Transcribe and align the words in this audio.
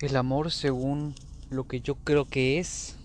el 0.00 0.16
amor 0.16 0.50
según 0.50 1.14
lo 1.50 1.66
que 1.66 1.80
yo 1.80 1.94
creo 1.96 2.26
que 2.26 2.58
es. 2.58 2.96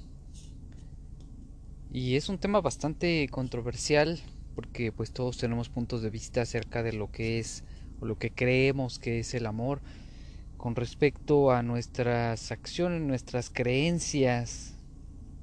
Y 1.92 2.16
es 2.16 2.29
un 2.29 2.38
tema 2.38 2.62
bastante 2.62 3.28
controversial 3.29 4.20
porque 4.56 4.92
pues 4.92 5.12
todos 5.12 5.38
tenemos 5.38 5.70
puntos 5.70 6.02
de 6.02 6.10
vista 6.10 6.42
acerca 6.42 6.84
de 6.84 6.94
lo 6.94 7.12
que 7.12 7.40
es 7.40 7.64
o 8.00 8.06
lo 8.06 8.18
que 8.18 8.32
creemos 8.32 9.00
que 9.00 9.20
es 9.20 9.34
el 9.34 9.46
amor 9.46 9.82
con 10.58 10.76
respecto 10.76 11.52
a 11.52 11.64
nuestras 11.64 12.52
acciones, 12.52 13.02
nuestras 13.02 13.50
creencias 13.50 14.76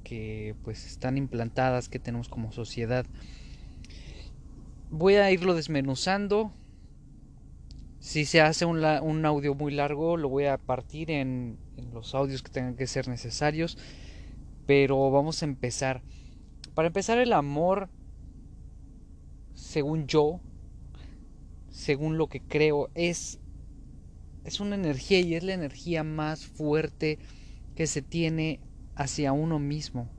que 0.03 0.55
pues 0.63 0.85
están 0.85 1.17
implantadas 1.17 1.89
que 1.89 1.99
tenemos 1.99 2.29
como 2.29 2.51
sociedad. 2.51 3.05
Voy 4.89 5.15
a 5.15 5.29
irlo 5.31 5.53
desmenuzando 5.55 6.51
si 7.99 8.25
se 8.25 8.41
hace 8.41 8.65
un, 8.65 8.83
un, 8.83 9.25
audio 9.25 9.55
muy 9.55 9.73
largo, 9.73 10.17
lo 10.17 10.29
voy 10.29 10.45
a 10.45 10.57
partir 10.57 11.11
en, 11.11 11.57
en, 11.77 11.93
los 11.93 12.15
audios 12.15 12.41
que 12.41 12.51
tengan 12.51 12.75
que 12.75 12.87
ser 12.87 13.07
necesarios. 13.07 13.77
Pero 14.65 15.11
vamos 15.11 15.41
a 15.41 15.45
empezar. 15.45 16.01
Para 16.75 16.87
empezar, 16.87 17.17
el 17.17 17.33
amor, 17.33 17.89
según 19.53 20.07
yo, 20.07 20.39
según 21.69 22.17
lo 22.17 22.27
que 22.27 22.41
creo, 22.41 22.89
es, 22.95 23.39
es 24.45 24.59
una 24.59 24.75
energía 24.75 25.19
y 25.19 25.35
es 25.35 25.43
la 25.43 25.53
energía 25.53 26.03
más 26.03 26.45
fuerte 26.45 27.19
que 27.75 27.87
se 27.87 28.01
tiene 28.01 28.59
hacia 28.95 29.33
uno 29.33 29.59
mismo. 29.59 30.09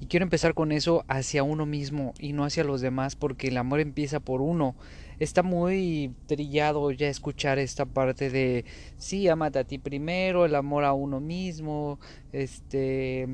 Y 0.00 0.06
quiero 0.06 0.24
empezar 0.24 0.54
con 0.54 0.72
eso 0.72 1.04
hacia 1.08 1.42
uno 1.42 1.66
mismo 1.66 2.14
y 2.18 2.32
no 2.32 2.44
hacia 2.44 2.64
los 2.64 2.80
demás, 2.80 3.14
porque 3.14 3.48
el 3.48 3.56
amor 3.58 3.80
empieza 3.80 4.18
por 4.18 4.40
uno 4.40 4.74
está 5.20 5.42
muy 5.42 6.14
trillado 6.26 6.90
ya 6.90 7.08
escuchar 7.08 7.58
esta 7.58 7.84
parte 7.84 8.30
de 8.30 8.64
sí, 8.96 9.28
amate 9.28 9.58
a 9.58 9.64
ti 9.64 9.78
primero, 9.78 10.46
el 10.46 10.54
amor 10.54 10.84
a 10.84 10.94
uno 10.94 11.20
mismo, 11.20 12.00
este 12.32 13.28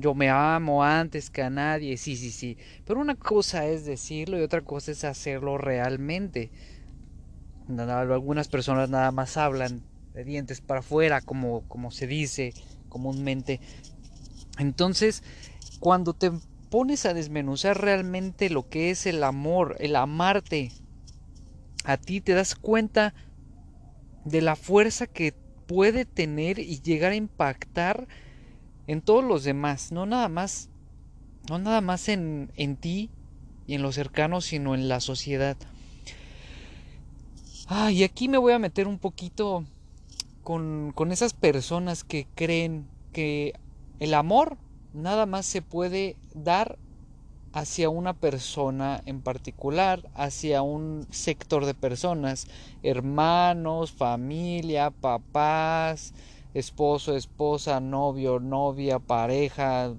yo 0.00 0.14
me 0.14 0.30
amo 0.30 0.82
antes 0.84 1.30
que 1.30 1.42
a 1.42 1.50
nadie, 1.50 1.96
sí, 1.96 2.16
sí, 2.16 2.30
sí. 2.30 2.56
Pero 2.86 3.00
una 3.00 3.16
cosa 3.16 3.66
es 3.66 3.84
decirlo 3.84 4.38
y 4.38 4.42
otra 4.42 4.62
cosa 4.62 4.92
es 4.92 5.04
hacerlo 5.04 5.58
realmente. 5.58 6.52
Algunas 7.68 8.46
personas 8.48 8.88
nada 8.88 9.10
más 9.10 9.36
hablan 9.36 9.82
de 10.14 10.24
dientes 10.24 10.60
para 10.60 10.80
afuera, 10.80 11.20
como, 11.22 11.62
como 11.66 11.90
se 11.90 12.06
dice 12.06 12.54
comúnmente. 12.88 13.60
Entonces, 14.58 15.24
cuando 15.80 16.14
te 16.14 16.30
pones 16.70 17.06
a 17.06 17.14
desmenuzar 17.14 17.80
realmente 17.80 18.50
lo 18.50 18.68
que 18.68 18.90
es 18.90 19.06
el 19.06 19.22
amor, 19.22 19.76
el 19.78 19.96
amarte, 19.96 20.72
a 21.84 21.96
ti 21.96 22.20
te 22.20 22.32
das 22.32 22.54
cuenta 22.54 23.14
de 24.24 24.40
la 24.40 24.56
fuerza 24.56 25.06
que 25.06 25.34
puede 25.66 26.04
tener 26.04 26.58
y 26.58 26.80
llegar 26.80 27.12
a 27.12 27.16
impactar 27.16 28.08
en 28.86 29.02
todos 29.02 29.24
los 29.24 29.44
demás, 29.44 29.92
no 29.92 30.06
nada 30.06 30.28
más, 30.28 30.68
no 31.48 31.58
nada 31.58 31.80
más 31.80 32.08
en, 32.08 32.50
en 32.56 32.76
ti 32.76 33.10
y 33.66 33.74
en 33.74 33.82
los 33.82 33.94
cercanos, 33.94 34.46
sino 34.46 34.74
en 34.74 34.88
la 34.88 35.00
sociedad. 35.00 35.56
Ah, 37.66 37.90
y 37.90 38.02
aquí 38.04 38.28
me 38.28 38.38
voy 38.38 38.52
a 38.52 38.58
meter 38.58 38.86
un 38.86 38.98
poquito 38.98 39.64
con, 40.42 40.92
con 40.94 41.12
esas 41.12 41.32
personas 41.32 42.04
que 42.04 42.26
creen 42.34 42.86
que 43.12 43.54
el 44.00 44.12
amor 44.12 44.58
nada 44.94 45.26
más 45.26 45.44
se 45.44 45.60
puede 45.60 46.16
dar 46.32 46.78
hacia 47.52 47.88
una 47.88 48.14
persona 48.14 49.00
en 49.06 49.20
particular, 49.20 50.10
hacia 50.14 50.62
un 50.62 51.06
sector 51.10 51.66
de 51.66 51.74
personas, 51.74 52.46
hermanos, 52.82 53.92
familia, 53.92 54.90
papás, 54.90 56.14
esposo, 56.52 57.16
esposa, 57.16 57.80
novio, 57.80 58.40
novia, 58.40 58.98
pareja, 58.98 59.94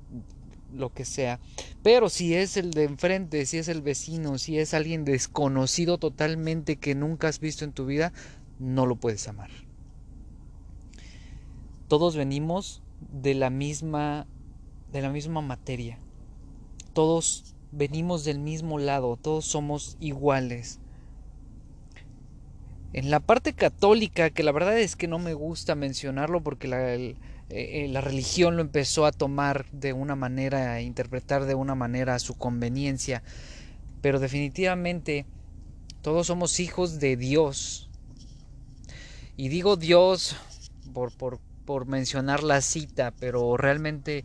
lo 0.74 0.94
que 0.94 1.06
sea. 1.06 1.40
Pero 1.82 2.10
si 2.10 2.34
es 2.34 2.58
el 2.58 2.72
de 2.72 2.84
enfrente, 2.84 3.46
si 3.46 3.58
es 3.58 3.70
el 3.70 3.82
vecino, 3.82 4.38
si 4.38 4.60
es 4.60 4.74
alguien 4.74 5.06
desconocido 5.06 5.98
totalmente 5.98 6.76
que 6.76 6.96
nunca 6.96 7.30
has 7.30 7.40
visto 7.40 7.64
en 7.64 7.72
tu 7.72 7.86
vida, 7.86 8.12
no 8.60 8.86
lo 8.86 8.98
puedes 8.98 9.28
amar. 9.28 9.50
Todos 11.88 12.16
venimos 12.18 12.82
de 13.00 13.36
la 13.36 13.50
misma 13.50 14.28
de 14.92 15.02
la 15.02 15.10
misma 15.10 15.42
materia 15.42 16.00
todos 16.96 17.44
venimos 17.74 18.24
del 18.24 18.40
mismo 18.40 18.80
lado, 18.80 19.18
todos 19.18 19.46
somos 19.46 19.98
iguales. 20.00 20.80
En 22.94 23.12
la 23.12 23.20
parte 23.20 23.52
católica, 23.52 24.30
que 24.30 24.44
la 24.44 24.54
verdad 24.54 24.80
es 24.80 24.96
que 24.96 25.10
no 25.10 25.20
me 25.20 25.34
gusta 25.34 25.76
mencionarlo 25.76 26.42
porque 26.42 26.70
la, 26.70 26.96
eh, 26.96 27.18
eh, 27.50 27.90
la 27.92 28.00
religión 28.00 28.56
lo 28.56 28.62
empezó 28.62 29.06
a 29.06 29.12
tomar 29.12 29.70
de 29.72 29.92
una 29.92 30.16
manera, 30.16 30.72
a 30.72 30.82
interpretar 30.82 31.44
de 31.44 31.54
una 31.54 31.76
manera 31.76 32.16
a 32.16 32.20
su 32.20 32.36
conveniencia, 32.36 33.22
pero 34.02 34.22
definitivamente 34.22 35.26
todos 36.02 36.28
somos 36.28 36.62
hijos 36.62 37.02
de 37.02 37.18
Dios. 37.18 37.90
Y 39.36 39.50
digo 39.50 39.76
Dios 39.76 40.38
por, 40.94 41.12
por, 41.12 41.42
por 41.66 41.88
mencionar 41.88 42.42
la 42.42 42.62
cita, 42.62 43.14
pero 43.20 43.58
realmente 43.58 44.24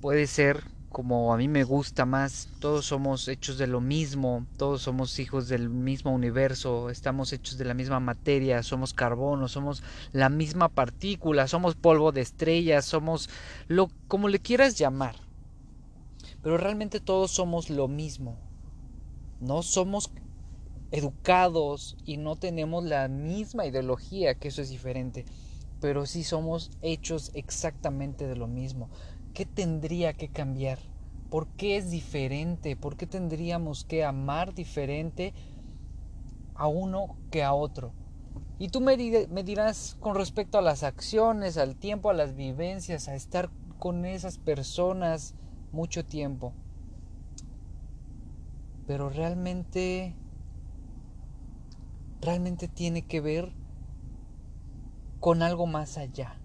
puede 0.00 0.26
ser 0.26 0.64
como 0.90 1.32
a 1.32 1.36
mí 1.36 1.46
me 1.46 1.62
gusta 1.62 2.04
más, 2.04 2.48
todos 2.58 2.86
somos 2.86 3.28
hechos 3.28 3.58
de 3.58 3.68
lo 3.68 3.80
mismo, 3.80 4.44
todos 4.56 4.82
somos 4.82 5.20
hijos 5.20 5.48
del 5.48 5.68
mismo 5.68 6.12
universo, 6.12 6.90
estamos 6.90 7.32
hechos 7.32 7.58
de 7.58 7.64
la 7.64 7.74
misma 7.74 8.00
materia, 8.00 8.62
somos 8.64 8.92
carbono, 8.92 9.46
somos 9.46 9.84
la 10.10 10.28
misma 10.28 10.68
partícula, 10.68 11.46
somos 11.46 11.76
polvo 11.76 12.10
de 12.10 12.22
estrellas, 12.22 12.86
somos 12.86 13.28
lo 13.68 13.88
como 14.08 14.28
le 14.28 14.40
quieras 14.40 14.76
llamar. 14.76 15.14
Pero 16.42 16.58
realmente 16.58 16.98
todos 16.98 17.30
somos 17.30 17.70
lo 17.70 17.86
mismo. 17.86 18.36
No 19.38 19.62
somos 19.62 20.10
educados 20.90 21.96
y 22.04 22.16
no 22.16 22.34
tenemos 22.34 22.84
la 22.84 23.06
misma 23.08 23.64
ideología, 23.64 24.34
que 24.34 24.48
eso 24.48 24.60
es 24.60 24.70
diferente, 24.70 25.24
pero 25.80 26.04
sí 26.04 26.24
somos 26.24 26.70
hechos 26.82 27.30
exactamente 27.34 28.26
de 28.26 28.36
lo 28.36 28.48
mismo. 28.48 28.90
¿Qué 29.32 29.46
tendría 29.46 30.12
que 30.12 30.28
cambiar? 30.28 30.78
¿Por 31.28 31.46
qué 31.48 31.76
es 31.76 31.90
diferente? 31.90 32.76
¿Por 32.76 32.96
qué 32.96 33.06
tendríamos 33.06 33.84
que 33.84 34.04
amar 34.04 34.54
diferente 34.54 35.32
a 36.54 36.66
uno 36.66 37.16
que 37.30 37.44
a 37.44 37.54
otro? 37.54 37.92
Y 38.58 38.68
tú 38.68 38.80
me, 38.82 38.96
dirás 38.96 39.96
con 40.00 40.14
respecto 40.14 40.58
a 40.58 40.62
las 40.62 40.82
acciones, 40.82 41.56
al 41.56 41.76
tiempo, 41.76 42.10
a 42.10 42.12
las 42.12 42.36
vivencias, 42.36 43.08
a 43.08 43.14
estar 43.14 43.50
con 43.78 44.04
esas 44.04 44.36
personas 44.36 45.34
mucho 45.72 46.04
tiempo. 46.04 46.52
Pero 48.86 49.08
realmente, 49.08 50.14
realmente 52.20 52.68
tiene 52.68 53.00
que 53.00 53.22
ver 53.22 53.54
con 55.20 55.42
algo 55.42 55.66
más 55.66 55.96
allá. 55.96 56.36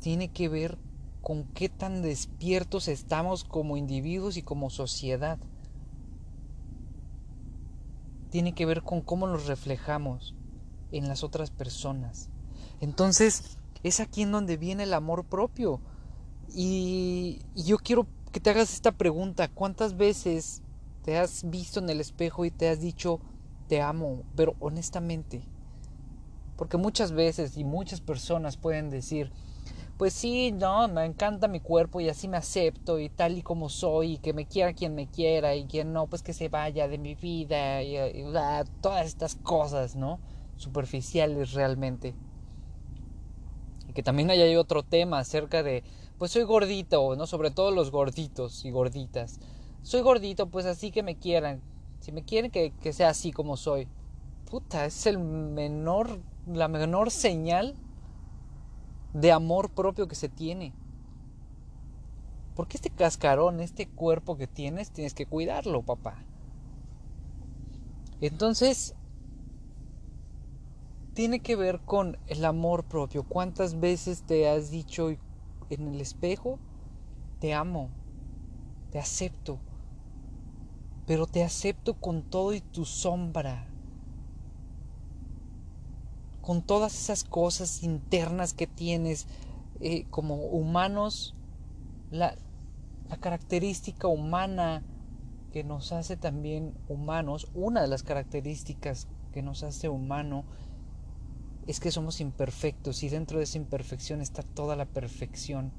Tiene 0.00 0.30
que 0.30 0.48
ver 0.48 0.78
con 1.22 1.44
qué 1.44 1.68
tan 1.68 2.02
despiertos 2.02 2.88
estamos 2.88 3.44
como 3.44 3.76
individuos 3.76 4.36
y 4.36 4.42
como 4.42 4.70
sociedad. 4.70 5.38
Tiene 8.30 8.54
que 8.54 8.66
ver 8.66 8.82
con 8.82 9.00
cómo 9.02 9.26
nos 9.26 9.46
reflejamos 9.46 10.34
en 10.92 11.08
las 11.08 11.22
otras 11.22 11.50
personas. 11.50 12.30
Entonces, 12.80 13.58
es 13.82 14.00
aquí 14.00 14.22
en 14.22 14.32
donde 14.32 14.56
viene 14.56 14.84
el 14.84 14.94
amor 14.94 15.24
propio. 15.24 15.80
Y, 16.54 17.42
yo 17.54 17.78
quiero 17.78 18.06
que 18.32 18.40
te 18.40 18.50
hagas 18.50 18.72
esta 18.72 18.92
pregunta. 18.92 19.48
¿Cuántas 19.48 19.96
veces 19.96 20.62
te 21.02 21.18
has 21.18 21.48
visto 21.48 21.80
en 21.80 21.90
el 21.90 22.00
espejo 22.00 22.44
y 22.44 22.50
te 22.50 22.68
has 22.68 22.80
dicho, 22.80 23.20
te 23.68 23.80
amo, 23.80 24.22
pero 24.36 24.54
honestamente? 24.60 25.42
Porque 26.56 26.76
muchas 26.76 27.12
veces 27.12 27.56
y 27.56 27.64
muchas 27.64 28.00
personas 28.00 28.56
pueden 28.56 28.90
decir, 28.90 29.32
pues 30.00 30.14
sí, 30.14 30.50
no, 30.50 30.88
me 30.88 31.04
encanta 31.04 31.46
mi 31.46 31.60
cuerpo 31.60 32.00
y 32.00 32.08
así 32.08 32.26
me 32.26 32.38
acepto 32.38 32.98
y 32.98 33.10
tal 33.10 33.36
y 33.36 33.42
como 33.42 33.68
soy 33.68 34.14
y 34.14 34.16
que 34.16 34.32
me 34.32 34.46
quiera 34.46 34.72
quien 34.72 34.94
me 34.94 35.06
quiera 35.06 35.54
y 35.54 35.66
quien 35.66 35.92
no, 35.92 36.06
pues 36.06 36.22
que 36.22 36.32
se 36.32 36.48
vaya 36.48 36.88
de 36.88 36.96
mi 36.96 37.14
vida 37.14 37.82
y, 37.82 37.98
todas 38.80 39.06
estas 39.06 39.34
cosas, 39.34 39.96
¿no? 39.96 40.18
Superficiales 40.56 41.52
realmente. 41.52 42.14
Y 43.90 43.92
que 43.92 44.02
también 44.02 44.30
hay 44.30 44.56
otro 44.56 44.82
tema 44.82 45.18
acerca 45.18 45.62
de, 45.62 45.84
pues 46.16 46.32
soy 46.32 46.44
gordito, 46.44 47.14
¿no? 47.14 47.26
Sobre 47.26 47.50
todo 47.50 47.70
los 47.70 47.90
gorditos 47.90 48.64
y 48.64 48.70
gorditas. 48.70 49.38
Soy 49.82 50.00
gordito, 50.00 50.46
pues 50.48 50.64
así 50.64 50.92
que 50.92 51.02
me 51.02 51.18
quieran. 51.18 51.60
Si 52.00 52.10
me 52.10 52.24
quieren 52.24 52.50
que, 52.50 52.72
que 52.72 52.94
sea 52.94 53.10
así 53.10 53.32
como 53.32 53.58
soy. 53.58 53.86
Puta, 54.50 54.86
es 54.86 55.04
el 55.04 55.18
menor, 55.18 56.22
la 56.46 56.68
menor 56.68 57.10
señal 57.10 57.76
de 59.12 59.32
amor 59.32 59.70
propio 59.70 60.08
que 60.08 60.14
se 60.14 60.28
tiene. 60.28 60.72
Porque 62.54 62.76
este 62.76 62.90
cascarón, 62.90 63.60
este 63.60 63.86
cuerpo 63.86 64.36
que 64.36 64.46
tienes, 64.46 64.90
tienes 64.90 65.14
que 65.14 65.26
cuidarlo, 65.26 65.82
papá. 65.82 66.18
Entonces, 68.20 68.94
tiene 71.14 71.40
que 71.40 71.56
ver 71.56 71.80
con 71.80 72.18
el 72.26 72.44
amor 72.44 72.84
propio. 72.84 73.22
¿Cuántas 73.22 73.80
veces 73.80 74.22
te 74.22 74.48
has 74.48 74.70
dicho 74.70 75.10
en 75.70 75.88
el 75.88 76.00
espejo, 76.00 76.58
te 77.38 77.54
amo, 77.54 77.90
te 78.90 78.98
acepto, 78.98 79.58
pero 81.06 81.26
te 81.26 81.42
acepto 81.42 81.94
con 81.94 82.22
todo 82.22 82.52
y 82.52 82.60
tu 82.60 82.84
sombra, 82.84 83.69
con 86.42 86.62
todas 86.62 86.94
esas 86.94 87.24
cosas 87.24 87.82
internas 87.82 88.54
que 88.54 88.66
tienes 88.66 89.26
eh, 89.80 90.06
como 90.10 90.36
humanos, 90.36 91.34
la, 92.10 92.36
la 93.08 93.16
característica 93.16 94.08
humana 94.08 94.82
que 95.52 95.64
nos 95.64 95.92
hace 95.92 96.16
también 96.16 96.74
humanos, 96.88 97.48
una 97.54 97.82
de 97.82 97.88
las 97.88 98.02
características 98.02 99.08
que 99.32 99.42
nos 99.42 99.62
hace 99.62 99.88
humano 99.88 100.44
es 101.66 101.80
que 101.80 101.90
somos 101.90 102.20
imperfectos 102.20 103.02
y 103.02 103.08
dentro 103.08 103.38
de 103.38 103.44
esa 103.44 103.58
imperfección 103.58 104.20
está 104.20 104.42
toda 104.42 104.76
la 104.76 104.86
perfección. 104.86 105.72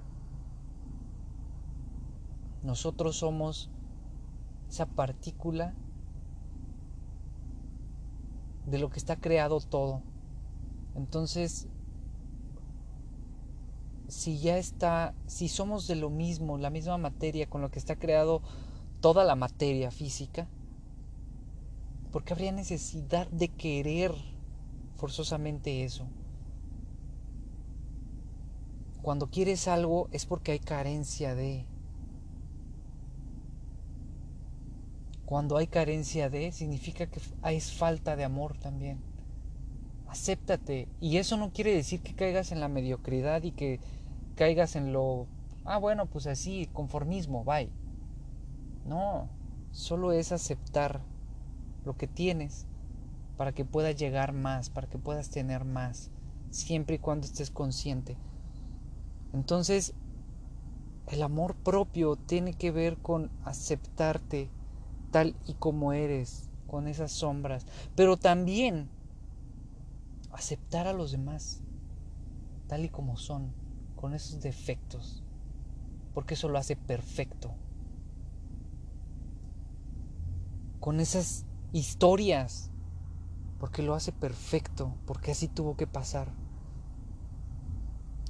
Nosotros 2.64 3.18
somos 3.18 3.70
esa 4.70 4.86
partícula 4.86 5.74
de 8.68 8.80
lo 8.80 8.90
que 8.90 9.00
está 9.00 9.16
creado 9.16 9.60
todo. 9.60 10.02
Entonces, 10.96 11.68
si 14.08 14.40
ya 14.40 14.58
está, 14.58 15.14
si 15.26 15.48
somos 15.48 15.88
de 15.88 15.96
lo 15.96 16.10
mismo, 16.10 16.58
la 16.58 16.70
misma 16.70 16.98
materia 16.98 17.48
con 17.48 17.62
lo 17.62 17.72
que 17.72 17.80
está 17.80 17.96
creado 17.96 18.42
toda 19.00 19.24
la 19.24 19.36
materia 19.36 19.90
física, 19.90 20.48
¿por 22.12 22.24
qué 22.24 22.34
habría 22.34 22.52
necesidad 22.52 23.28
de 23.30 23.48
querer 23.48 24.14
forzosamente 24.98 25.84
eso? 25.84 26.08
Cuando 29.02 29.28
quieres 29.28 29.68
algo 29.68 30.10
es 30.12 30.26
porque 30.26 30.52
hay 30.52 30.60
carencia 30.60 31.34
de. 31.34 31.66
Cuando 35.26 35.58
hay 35.58 35.68
carencia 35.68 36.30
de, 36.30 36.52
significa 36.52 37.08
que 37.08 37.22
hay 37.42 37.62
falta 37.62 38.16
de 38.16 38.26
amor 38.26 38.58
también. 38.58 39.11
Acéptate. 40.12 40.90
Y 41.00 41.18
eso 41.18 41.38
no 41.38 41.52
quiere 41.52 41.74
decir 41.74 42.02
que 42.02 42.14
caigas 42.14 42.52
en 42.52 42.60
la 42.60 42.68
mediocridad 42.68 43.44
y 43.44 43.52
que 43.52 43.80
caigas 44.36 44.76
en 44.76 44.92
lo, 44.92 45.26
ah, 45.64 45.78
bueno, 45.78 46.06
pues 46.06 46.28
así, 46.28 46.68
conformismo, 46.74 47.46
bye. 47.46 47.70
No, 48.86 49.30
solo 49.72 50.12
es 50.12 50.34
aceptar 50.34 51.00
lo 51.86 51.96
que 51.96 52.08
tienes 52.08 52.66
para 53.38 53.54
que 53.54 53.64
puedas 53.64 53.96
llegar 53.96 54.34
más, 54.34 54.70
para 54.70 54.88
que 54.88 54.98
puedas 54.98 55.30
tener 55.30 55.64
más, 55.64 56.10
siempre 56.50 56.98
y 56.98 57.00
cuando 57.00 57.26
estés 57.26 57.50
consciente. 57.50 58.18
Entonces, 59.32 59.94
el 61.08 61.24
amor 61.24 61.56
propio 61.56 62.18
tiene 62.18 62.54
que 62.54 62.72
ver 62.72 62.98
con 62.98 63.32
aceptarte 63.46 64.50
tal 65.12 65.36
y 65.48 65.54
como 65.54 65.94
eres, 65.94 66.50
con 66.68 66.90
esas 66.90 67.14
sombras, 67.14 67.66
pero 67.96 68.18
también 68.18 68.90
aceptar 70.42 70.88
a 70.88 70.94
los 70.94 71.12
demás 71.12 71.62
tal 72.68 72.84
y 72.86 72.90
como 72.90 73.18
son 73.18 73.54
con 73.96 74.14
esos 74.14 74.42
defectos, 74.42 75.24
porque 76.14 76.34
eso 76.34 76.50
lo 76.50 76.58
hace 76.58 76.76
perfecto. 76.76 77.54
Con 80.80 81.00
esas 81.00 81.46
historias, 81.74 82.72
porque 83.60 83.84
lo 83.84 83.94
hace 83.94 84.12
perfecto, 84.12 84.96
porque 85.06 85.32
así 85.32 85.48
tuvo 85.48 85.78
que 85.78 85.86
pasar. 85.86 86.34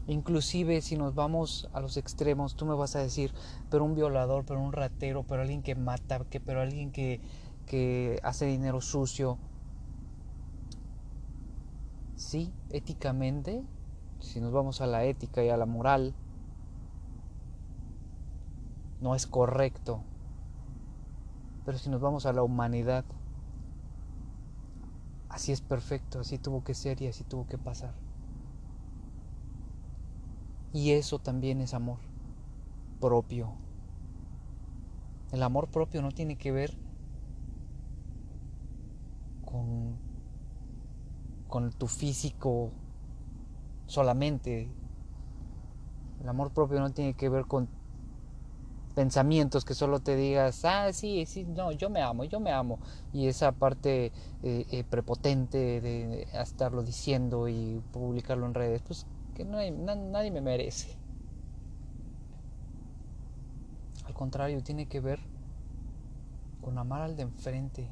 Inclusive 0.08 0.82
si 0.82 0.98
nos 0.98 1.16
vamos 1.16 1.70
a 1.72 1.80
los 1.80 1.96
extremos, 1.96 2.56
tú 2.56 2.66
me 2.66 2.76
vas 2.76 2.98
a 2.98 3.00
decir, 3.00 3.34
pero 3.70 3.86
un 3.86 3.96
violador, 3.96 4.44
pero 4.44 4.60
un 4.60 4.74
ratero, 4.74 5.24
pero 5.24 5.44
alguien 5.44 5.64
que 5.64 5.76
mata, 5.76 6.20
que, 6.26 6.42
pero 6.42 6.60
alguien 6.60 6.92
que, 6.92 7.22
que 7.66 8.20
hace 8.24 8.46
dinero 8.46 8.82
sucio. 8.82 9.38
Sí, 12.32 12.54
éticamente 12.70 13.62
si 14.22 14.40
nos 14.40 14.54
vamos 14.54 14.80
a 14.80 14.88
la 14.88 15.04
ética 15.04 15.44
y 15.44 15.50
a 15.50 15.58
la 15.58 15.66
moral, 15.66 16.16
no 19.02 19.16
es 19.16 19.28
correcto. 19.28 20.06
Pero 21.66 21.78
si 21.80 21.90
nos 21.90 22.02
vamos 22.02 22.26
a 22.28 22.34
la 22.34 22.44
humanidad, 22.44 23.04
así 25.30 25.52
es 25.52 25.62
perfecto, 25.62 26.20
así 26.20 26.38
tuvo 26.38 26.64
que 26.64 26.76
ser 26.76 27.02
y 27.02 27.08
así 27.08 27.24
tuvo 27.24 27.48
que 27.48 27.58
pasar. 27.58 27.96
Y 30.74 30.92
eso 30.92 31.18
también 31.20 31.62
es 31.62 31.74
amor 31.74 32.00
propio. 33.00 33.56
El 35.32 35.42
amor 35.42 35.68
propio 35.68 36.04
no 36.04 36.12
tiene 36.12 36.36
que 36.38 36.52
ver 36.52 36.78
con, 39.42 40.00
con 41.52 41.74
tu 41.74 41.88
físico 41.88 42.72
solamente. 43.86 44.70
El 46.22 46.30
amor 46.30 46.50
propio 46.52 46.80
no 46.80 46.92
tiene 46.92 47.14
que 47.14 47.28
ver 47.28 47.46
con 47.46 47.68
pensamientos 48.96 49.66
que 49.66 49.74
solo 49.74 50.00
te 50.00 50.16
digas, 50.16 50.64
ah, 50.64 50.94
sí, 50.94 51.26
sí, 51.26 51.44
no, 51.44 51.74
yo 51.74 51.90
me 51.90 52.02
amo, 52.02 52.24
yo 52.24 52.40
me 52.40 52.54
amo. 52.54 52.80
Y 53.12 53.28
esa 53.28 53.52
parte 53.52 54.14
eh, 54.44 54.66
eh, 54.72 54.86
prepotente 54.90 55.82
de 55.82 56.26
estarlo 56.32 56.84
diciendo 56.84 57.50
y 57.50 57.84
publicarlo 57.92 58.46
en 58.46 58.54
redes, 58.54 58.82
pues 58.84 59.06
que 59.34 59.44
nadie 59.44 60.32
me 60.32 60.40
merece. 60.40 60.88
Al 64.06 64.14
contrario, 64.14 64.64
tiene 64.64 64.86
que 64.86 65.02
ver 65.02 65.20
con 66.62 66.78
amar 66.78 67.02
al 67.02 67.18
de 67.18 67.24
enfrente. 67.24 67.90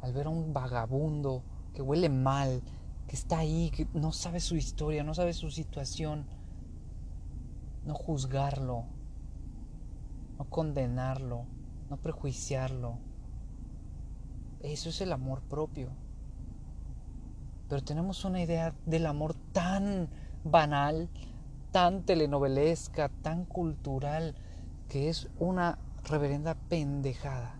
Al 0.00 0.12
ver 0.12 0.26
a 0.26 0.30
un 0.30 0.52
vagabundo 0.52 1.42
que 1.74 1.82
huele 1.82 2.08
mal, 2.08 2.62
que 3.06 3.16
está 3.16 3.38
ahí, 3.38 3.70
que 3.70 3.86
no 3.92 4.12
sabe 4.12 4.40
su 4.40 4.56
historia, 4.56 5.04
no 5.04 5.14
sabe 5.14 5.32
su 5.32 5.50
situación, 5.50 6.26
no 7.84 7.94
juzgarlo, 7.94 8.84
no 10.38 10.44
condenarlo, 10.48 11.44
no 11.88 11.96
prejuiciarlo. 11.96 12.98
Eso 14.60 14.90
es 14.90 15.00
el 15.00 15.12
amor 15.12 15.42
propio. 15.42 15.90
Pero 17.68 17.82
tenemos 17.82 18.24
una 18.24 18.42
idea 18.42 18.74
del 18.86 19.06
amor 19.06 19.34
tan 19.52 20.08
banal, 20.44 21.08
tan 21.72 22.02
telenovelesca, 22.02 23.08
tan 23.22 23.44
cultural, 23.44 24.34
que 24.88 25.08
es 25.08 25.28
una 25.38 25.78
reverenda 26.04 26.54
pendejada. 26.68 27.59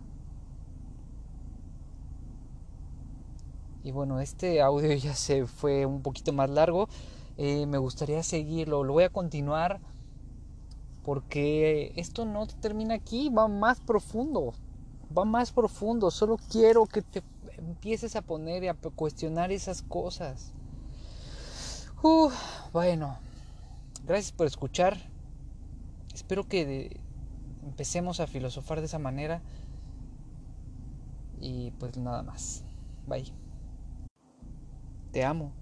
Y 3.83 3.91
bueno, 3.91 4.19
este 4.19 4.61
audio 4.61 4.93
ya 4.95 5.15
se 5.15 5.45
fue 5.45 5.85
un 5.85 6.01
poquito 6.01 6.33
más 6.33 6.49
largo. 6.49 6.87
Eh, 7.37 7.65
me 7.65 7.77
gustaría 7.77 8.21
seguirlo, 8.23 8.83
lo 8.83 8.93
voy 8.93 9.05
a 9.05 9.09
continuar 9.09 9.79
porque 11.03 11.93
esto 11.95 12.25
no 12.25 12.45
termina 12.47 12.95
aquí, 12.95 13.29
va 13.29 13.47
más 13.47 13.79
profundo, 13.79 14.53
va 15.17 15.25
más 15.25 15.51
profundo. 15.51 16.11
Solo 16.11 16.37
quiero 16.37 16.85
que 16.85 17.01
te 17.01 17.23
empieces 17.57 18.15
a 18.15 18.21
poner 18.21 18.63
y 18.63 18.67
a 18.67 18.73
cuestionar 18.73 19.51
esas 19.51 19.81
cosas. 19.81 20.53
bueno, 22.73 23.17
gracias 24.05 24.31
por 24.31 24.47
escuchar. 24.47 24.97
Espero 26.13 26.47
que 26.47 26.99
empecemos 27.63 28.19
a 28.19 28.27
filosofar 28.27 28.79
de 28.79 28.85
esa 28.85 28.99
manera. 28.99 29.41
Y 31.39 31.71
pues 31.71 31.97
nada 31.97 32.21
más. 32.21 32.63
Bye. 33.07 33.40
Te 35.11 35.23
amo. 35.23 35.60